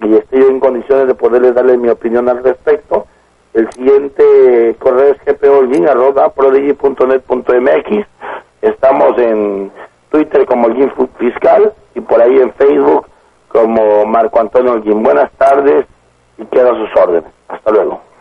[0.00, 3.06] y estoy en condiciones de poderles darle mi opinión al respecto.
[3.54, 8.06] El siguiente correo es gpholguín arroba prodigy.net.mx.
[8.62, 9.70] Estamos en
[10.10, 13.06] Twitter como Holguín Fiscal y por ahí en Facebook
[13.48, 15.02] como Marco Antonio Holguín.
[15.02, 15.86] Buenas tardes
[16.38, 17.30] y quedo a sus órdenes.
[17.48, 18.11] Hasta luego.